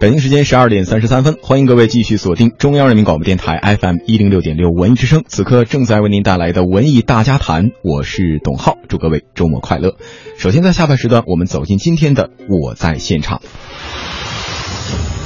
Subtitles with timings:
[0.00, 9.96] 北京时间十二点三十三分，欢迎各位继续锁定中央人民广播电台 FM 一零六点六文艺之声，此刻正在为您带来的文艺大家谈，我是董浩，祝各位周末快乐。
[10.38, 13.42] 首先在下半时段，我们走进今天的我在现场。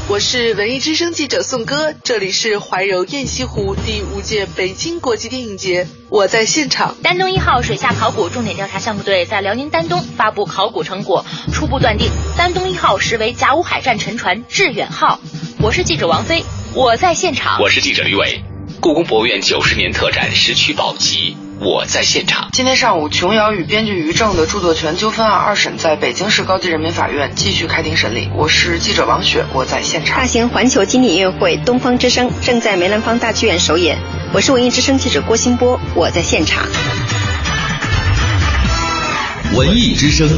[0.09, 6.97] 我是文艺之声记者宋歌，这里是怀柔雁栖湖第五届北京国际电影节，我在现场。
[7.03, 15.21] 丹东一号水下考古重点调查项目队在辽宁丹东发布考古成果，初步断定丹东一号实为甲午海战沉船致远号。
[15.61, 16.45] 我是记者王菲，
[16.75, 17.61] 我在现场。
[17.63, 18.43] 我是记者吕伟，
[18.81, 21.37] 故宫博物院九十年特展石渠宝笈。
[21.65, 22.49] 我在现场。
[22.53, 28.29] 今天上午，琼瑶与编剧于正的著作权纠纷案二审在北京市高级人民法院继续开庭审理。
[28.35, 30.19] 我是记者王雪，我在现场。
[30.19, 33.97] 大型环球经典音乐会《东方之声》正在梅兰芳大剧院首演。
[34.33, 36.67] 我是文艺之声记者郭新波，我在现场。
[39.55, 40.29] 文艺之声，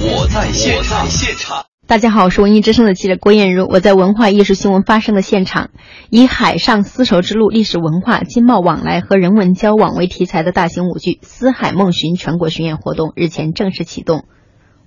[0.00, 1.71] 我在现场。
[1.92, 5.68] 大家好，我是文艺之声的记者郭艳茹，我在文化艺术新闻发生的现场。
[6.08, 14.24] 以海上丝绸之路历史文化、经贸往来和人文交往为题材的大型舞剧《思海梦寻》全国巡演活动日前正式启动。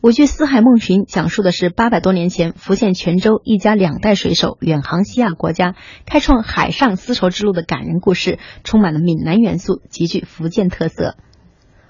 [0.01, 5.75] 舞剧《四海梦寻》讲述的是八百多年前福建泉州一家两代水手远航西亚国家，
[6.07, 11.15] 开创海上丝绸之路的感人故事，充满了闽南元素，极具福建特色。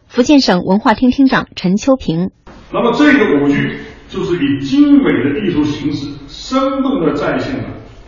[0.07, 2.31] 福建省文化厅厅长陈秋平，
[2.73, 3.79] 那么这个舞剧。
[4.15, 7.63] 就是以精美的艺术形式，生动的再现了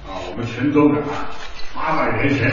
[0.07, 1.27] 啊，我们泉州的啊，
[1.75, 2.49] 八百年前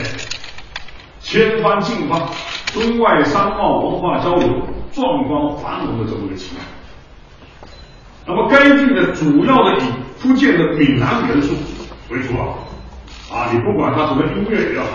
[1.21, 2.29] 千帆竞发、
[2.73, 4.49] 中外商贸文化交流、
[4.91, 6.67] 壮观繁荣的这么一个情况。
[8.27, 9.83] 那么该剧呢，主要的以
[10.17, 11.55] 福建的闽南元素
[12.09, 12.59] 为主啊，
[13.31, 14.85] 啊，你不管它什么音乐也好，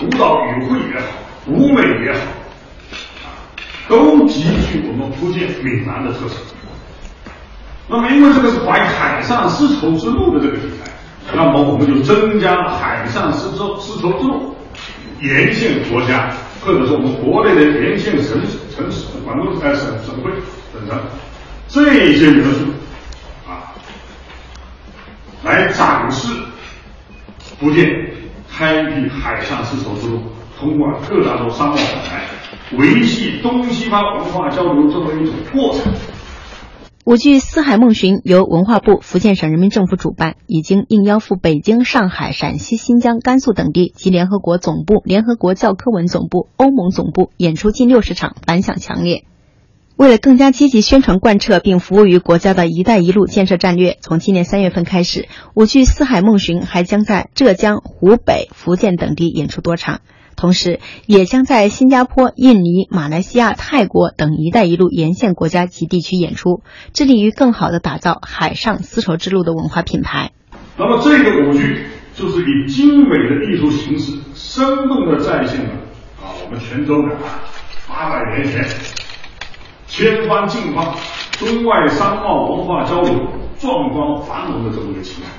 [0.00, 1.06] 舞蹈语汇也好，
[1.48, 2.20] 舞美也好，
[3.24, 3.26] 啊，
[3.88, 6.36] 都极具我们福建闽南的特色。
[7.86, 10.90] 那么，因为这个是怀海上丝绸之路的这个题材，
[11.34, 14.56] 那么我们就增加了海上丝绸丝绸之路
[15.20, 16.30] 沿线国家，
[16.64, 18.40] 或者说我们国内的沿线城、
[18.74, 19.74] 城市、广东省、
[20.04, 20.30] 省会
[20.72, 20.98] 等等
[21.68, 21.84] 这
[22.14, 22.64] 些元素
[23.46, 23.68] 啊，
[25.44, 26.28] 来展示
[27.58, 27.86] 福建
[28.50, 30.22] 开辟海上丝绸之路，
[30.58, 32.24] 通过各大洲商贸往来，
[32.78, 35.92] 维系东西方文化交流这么一种过程。
[37.04, 49.24] 舞剧《四海梦寻》由文化部、福建省人民政府主办，已经应邀赴北京、上海、陕西、新疆、甘肃等地及联合国总部、联合国教科文总部、欧盟总部演出近六十场，反响强烈。
[49.96, 60.00] 为了更加积极宣传贯彻并服务于国家的一带一路建设战略，从今年三月份开始，舞剧《四海梦寻》还将在浙江、湖北、福建等地演出多场。
[60.36, 66.62] 同时，也将在新加坡、印尼、马来西亚、泰国等“一带一路”沿线国家及地区演出，
[66.92, 70.32] 致力于更好地打造海上丝绸之路的文化品牌。
[70.76, 75.70] 那么，这个舞剧就是以精美的艺术形式，生动地再现了
[76.22, 77.16] 啊，我们泉州的
[77.88, 78.64] 八百年前
[79.86, 80.94] 千帆竞发、
[81.38, 83.14] 中外商贸文化交流、
[83.58, 85.32] 壮观繁荣的这么一个情况。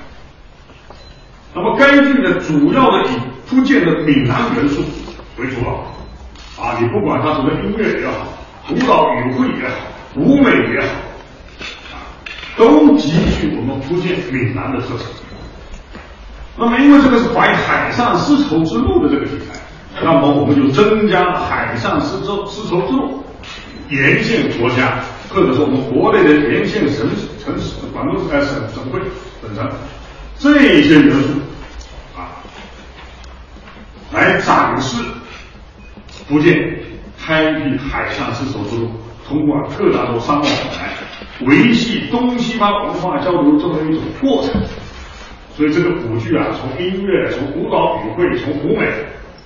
[1.54, 4.82] 那么，该剧的，主要的以福建的闽南元素
[5.38, 5.86] 为主啊，
[6.58, 8.26] 啊，你不管它什么音乐也好，
[8.70, 9.74] 舞蹈语汇也好，
[10.16, 10.88] 舞美也好，
[11.94, 11.94] 啊，
[12.56, 13.08] 都极
[13.38, 15.04] 具我们福建闽南的特色。
[16.58, 19.60] 那么，因为这个是怀海上丝绸之路的这个题材，
[20.02, 23.22] 那么我们就增加海上丝绸丝绸之路
[23.90, 24.98] 沿线国家，
[25.28, 28.40] 或者说我们国内的沿线城市、城市、广东省、
[28.74, 28.98] 省会
[29.40, 29.70] 等等
[30.36, 31.28] 这些元素。
[34.12, 35.02] 来展示
[36.28, 36.78] 福建
[37.18, 38.90] 开辟海上丝绸之路，
[39.26, 40.92] 通过各大洲商贸往来，
[41.46, 44.62] 维系东西方文化交流这么一种过程。
[45.56, 48.86] 所以这个舞剧啊，从音乐、从舞蹈语汇、从舞美，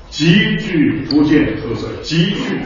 [0.09, 2.61] 极具福建特色，极具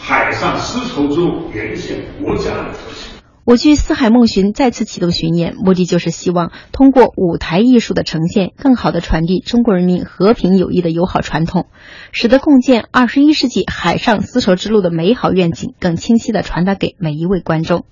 [0.00, 3.11] 海上丝绸之路沿线国家的特性。
[3.44, 11.66] 舞剧《四海梦寻》再次启动巡演，目的就是希望通过舞台艺术的呈现，更好地传递中国人民和平友谊的友好传统，
[12.12, 17.84] 使得共建二十一世纪海上丝绸之路的美好愿景更清晰地传达给每一位观众。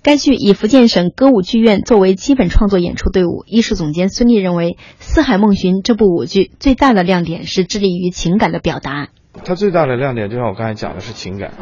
[0.00, 9.08] 该剧以福建省歌舞剧院作为基本创作演出队伍，艺术总监孙俪认为，《四海梦寻》这部舞剧最大的亮点是致力于情感的表达。
[9.44, 11.52] 它最大的亮点就像我刚才讲的是情感，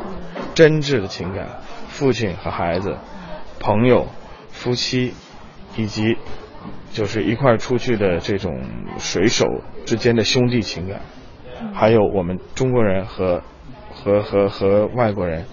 [0.54, 2.96] 真挚的情感，父亲和孩子。
[3.62, 4.08] 朋友、
[4.50, 5.14] 夫妻，
[5.76, 6.16] 以及
[6.92, 8.60] 就是一块出去的这种
[8.98, 9.46] 水手
[9.86, 11.00] 之间的兄弟情感，
[11.72, 13.40] 还有我们中国人和
[13.94, 15.44] 和和和外国人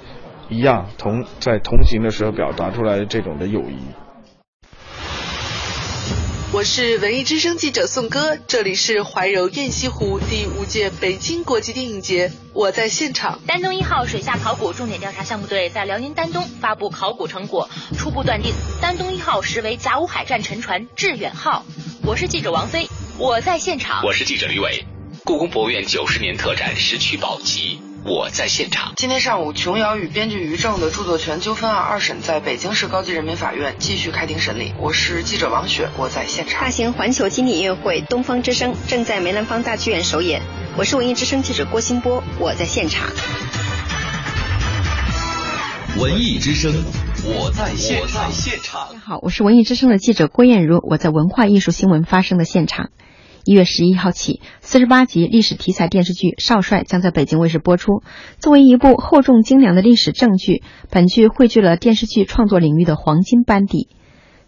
[0.49, 3.77] 一样同在同行的时候表达出来的这种的友谊。
[6.51, 13.39] 我是文艺之声记者宋歌，这里是怀柔雁西湖第五届北京国际电影节，我在现场。
[13.45, 18.51] 丹东一号水下考古重点调查项目队在辽宁丹东发布考古成果，初步断定
[18.81, 21.63] 丹东一号实为甲午海战沉船致远号。
[22.01, 24.03] 我是记者王飞，我在现场。
[24.03, 24.85] 我是记者吕伟，
[25.23, 27.77] 故宫博物院九十年特展石渠宝笈。
[28.05, 28.93] 我在现场。
[28.95, 34.73] 今天上午，琼瑶与编剧于正的著作权纠纷案二审在北京市高级人民法院继续开庭审理。
[34.79, 36.61] 我是记者王雪，我在现场。
[36.61, 40.41] 大型环球经典音乐会《东方之声》正在梅兰芳大剧院首演。
[40.77, 43.09] 我是文艺之声记者郭新波，我在现场。
[45.97, 46.73] 文艺之声，
[47.25, 48.31] 我在现场。
[48.89, 52.91] 大家好，我是文艺之声的记者郭艳茹，我在文化艺术新闻发生的现场。
[53.49, 58.03] 一月十一号起，四十八集历史题材电视剧《少帅》将在北京卫视播出。
[58.37, 60.61] 作为一部厚重精良的历史正剧，
[60.91, 63.87] 本剧汇聚了电视剧创作领域的黄金班底。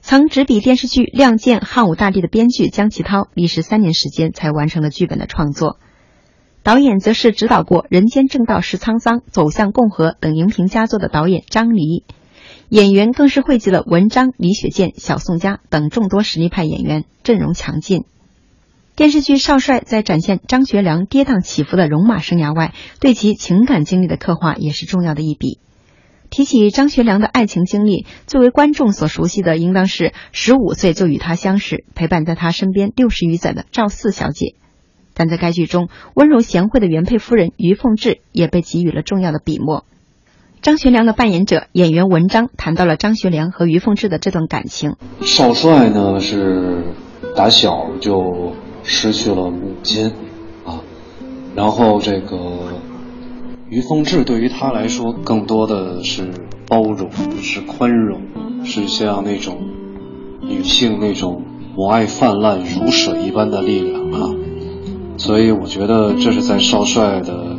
[0.01, 5.79] 曾执笔电视剧《亮剑》《汉武大帝》的编剧江其涛，历时三年时间才完成了剧本的创作。
[6.61, 12.03] 导演则是指导过《人间正道是沧桑》《走向共和》等荧屏佳作的导演张黎。
[12.69, 18.05] 演员更是汇集了文章、李雪健、小宋佳等众多实力派演员，阵容强劲。
[18.95, 25.59] 电视剧《少帅》在展现张学良跌宕起伏的戎马生涯外，对其情感经历的刻画也是重要的一笔。
[26.29, 34.55] 提起张学良的爱情经历，最为观众所熟悉的应当是十五岁就与他相识、陪伴在他身边六十余载的赵四小姐。
[35.13, 39.85] 但在该剧中，温柔贤惠的原配夫人于凤至也被给予了重要的笔墨。
[40.61, 44.95] 张学良的扮演者演员文章谈到了张学良和于凤至的这段感情。
[45.21, 46.83] 少帅呢是
[47.35, 48.53] 打小就。
[48.83, 50.11] 失去了母亲，
[50.65, 50.81] 啊，
[51.55, 52.37] 然后这个
[53.69, 56.33] 于凤至对于他来说，更多的是
[56.67, 57.09] 包容，
[57.41, 58.21] 是宽容，
[58.63, 59.57] 是像那种
[60.41, 61.43] 女性那种
[61.75, 64.35] 母爱泛滥如水一般的力量啊，
[65.17, 67.57] 所以我觉得这是在少帅的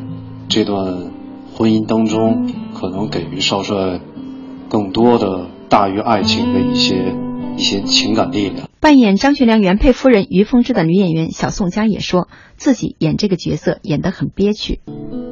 [0.48, 1.10] 这段
[1.54, 4.00] 婚姻当中，可能给予少帅
[4.68, 7.14] 更多的大于爱情的一些
[7.56, 8.68] 一些情感力量。
[8.82, 12.26] 扮演张学良原配夫人于凤至的女演员小宋佳也说
[12.56, 14.80] 自己演这个角色演得很憋屈。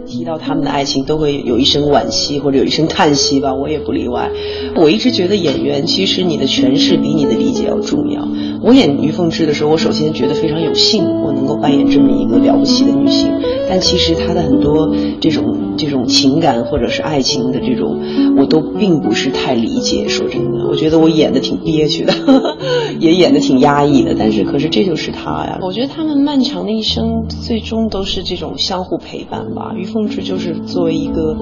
[0.07, 4.31] 提到他们的爱情，都会有一声惋惜或者有一声叹息吧，我也不例外。
[4.77, 8.25] 我一直觉得演员其实你的诠释比你的理解要重要。
[8.63, 13.33] 我演于凤至的时候，我首先觉得非常有幸，我能够扮演这么一个了不起的女性。
[13.69, 17.99] 但其实她的很多这种这种情感或者是爱情的这种，
[18.37, 20.07] 我都并不是太理解。
[20.09, 22.13] 说真的，我觉得我演的挺憋屈的，
[23.01, 24.15] 也演的挺压抑的。
[24.19, 25.59] 但是可是这就是他呀。
[25.63, 29.73] 我觉得他们漫长的一生，最终都是这种相互陪伴吧。
[29.75, 31.37] 于凤至就是作为一个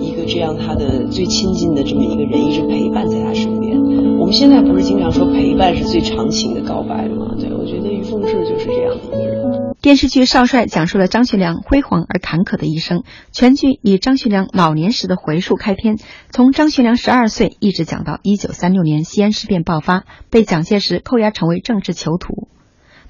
[0.00, 3.78] 一个这样他的最亲近的这么一个人，一直陪伴在他身边。
[4.18, 6.62] 我们现在不是经常说陪伴是最长情的。
[6.62, 7.34] 告白吗？
[7.38, 9.61] 对，我觉得于凤至就是这样的一个人。
[9.82, 13.02] 电视剧《少帅》讲述了张学良辉煌而坎坷的一生，
[13.32, 15.96] 全剧以张学良老年时的回溯开篇，
[16.30, 22.46] 从张学良十二岁一直讲到一九三六年西安事变爆发，被蒋介石扣押成为政治囚徒。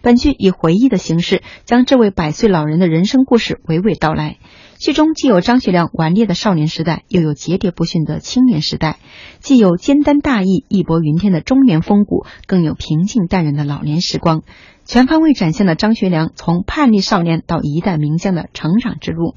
[0.03, 4.39] 本剧以回忆的形式，将这位百岁老人的人生故事娓娓道来。
[4.79, 8.97] 剧中既有张学良顽劣的少年时代，又有喋喋不驯的青年时代；
[9.39, 14.43] 既有坚担大义、义薄云天的中年风骨，更有平静淡然的老年时光，
[14.85, 19.37] 全方位展现了张学良从叛逆少年到一代名将的成长之路。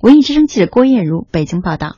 [0.00, 1.96] 文艺之声记者郭艳茹北京报道。